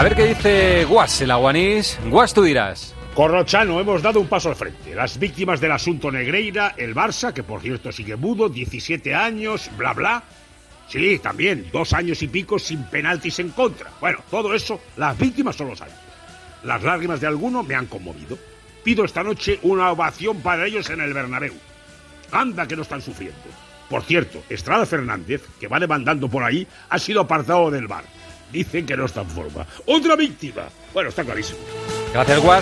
A 0.00 0.02
ver 0.02 0.16
qué 0.16 0.28
dice 0.28 0.86
Guas, 0.86 1.20
el 1.20 1.30
aguanís. 1.30 1.98
Guas, 2.06 2.32
tú 2.32 2.42
dirás. 2.42 2.94
Corrochano, 3.14 3.78
hemos 3.78 4.00
dado 4.00 4.18
un 4.18 4.28
paso 4.28 4.48
al 4.48 4.56
frente. 4.56 4.94
Las 4.94 5.18
víctimas 5.18 5.60
del 5.60 5.72
asunto 5.72 6.10
Negreira, 6.10 6.72
el 6.78 6.94
Barça, 6.94 7.34
que 7.34 7.42
por 7.42 7.60
cierto 7.60 7.92
sigue 7.92 8.16
mudo, 8.16 8.48
17 8.48 9.14
años, 9.14 9.70
bla 9.76 9.92
bla. 9.92 10.22
Sí, 10.88 11.18
también, 11.18 11.66
dos 11.70 11.92
años 11.92 12.22
y 12.22 12.28
pico 12.28 12.58
sin 12.58 12.82
penaltis 12.84 13.40
en 13.40 13.50
contra. 13.50 13.90
Bueno, 14.00 14.20
todo 14.30 14.54
eso, 14.54 14.80
las 14.96 15.18
víctimas 15.18 15.56
son 15.56 15.68
los 15.68 15.82
años. 15.82 15.98
Las 16.64 16.82
lágrimas 16.82 17.20
de 17.20 17.26
alguno 17.26 17.62
me 17.62 17.74
han 17.74 17.84
conmovido. 17.84 18.38
Pido 18.82 19.04
esta 19.04 19.22
noche 19.22 19.58
una 19.60 19.90
ovación 19.90 20.40
para 20.40 20.64
ellos 20.64 20.88
en 20.88 21.02
el 21.02 21.12
Bernabéu. 21.12 21.52
Anda 22.32 22.66
que 22.66 22.74
no 22.74 22.82
están 22.84 23.02
sufriendo. 23.02 23.36
Por 23.90 24.02
cierto, 24.02 24.42
Estrada 24.48 24.86
Fernández, 24.86 25.42
que 25.60 25.68
va 25.68 25.78
demandando 25.78 26.26
por 26.30 26.42
ahí, 26.42 26.66
ha 26.88 26.98
sido 26.98 27.20
apartado 27.20 27.70
del 27.70 27.86
bar. 27.86 28.04
Dicen 28.52 28.86
que 28.86 28.96
no 28.96 29.06
está 29.06 29.22
en 29.22 29.28
forma. 29.28 29.66
¡Otra 29.86 30.16
víctima! 30.16 30.68
Bueno, 30.92 31.10
está 31.10 31.24
clarísimo. 31.24 31.60
Gracias, 32.12 32.40
Guas. 32.40 32.58